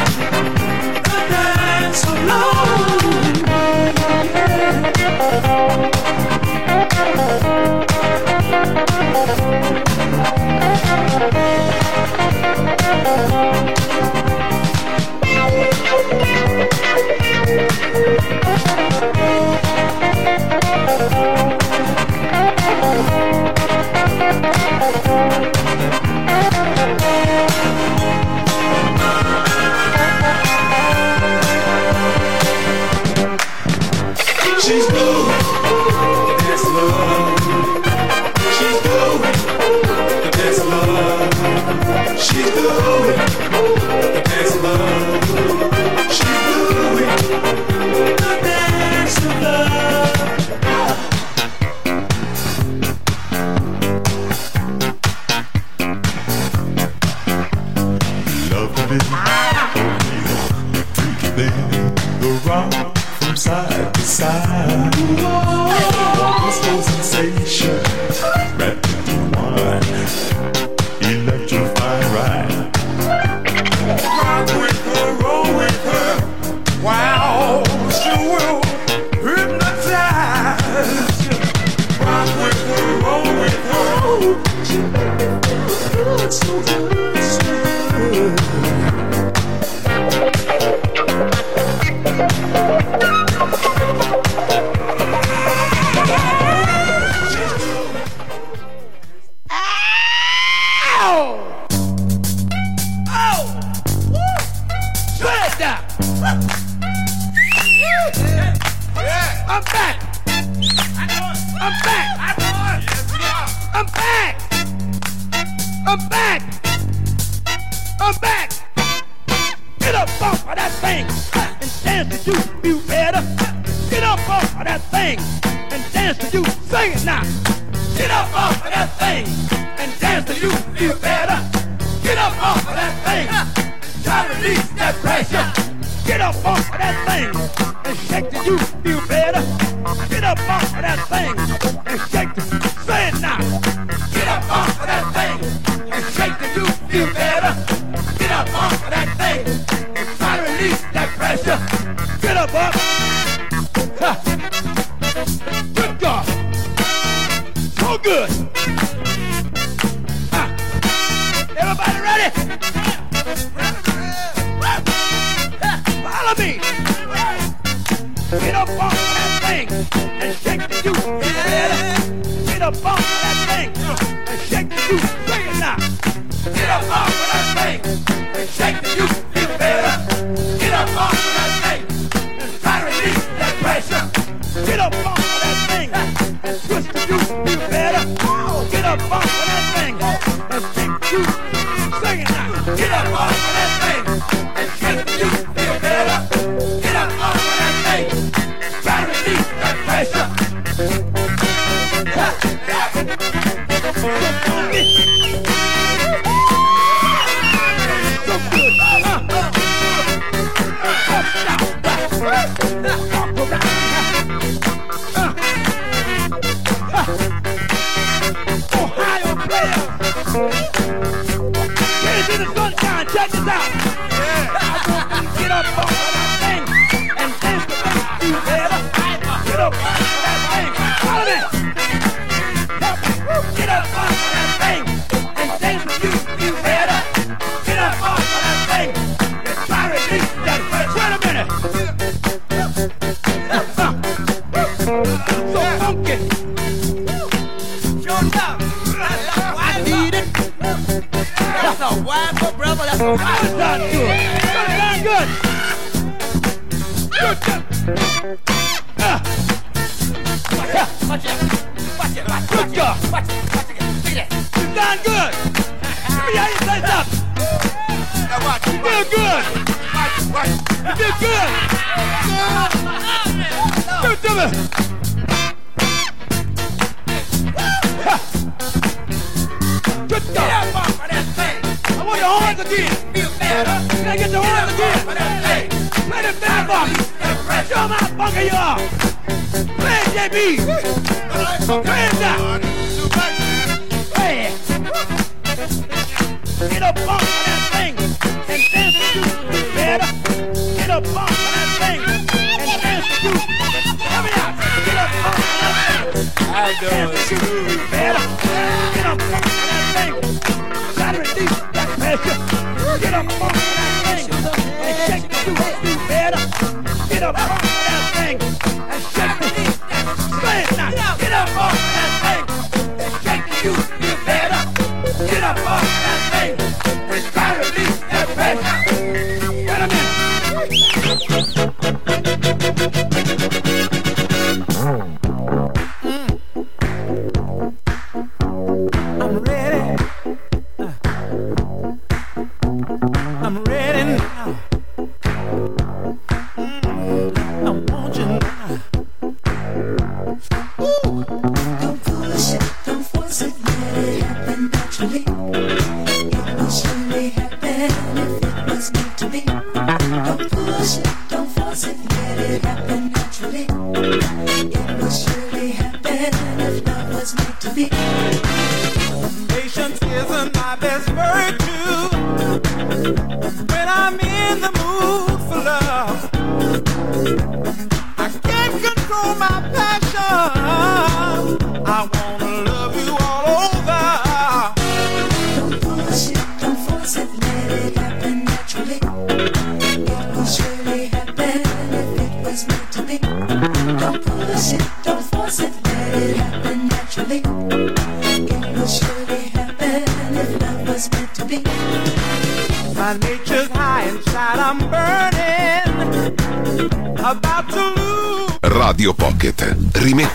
[1.04, 2.60] the dance alone.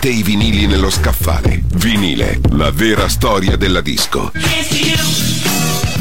[0.06, 1.62] Mettete i vinili nello scaffale.
[1.74, 4.30] Vinile, la vera storia della disco.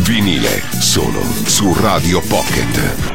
[0.03, 3.14] Vinile, solo su Radio Pocket.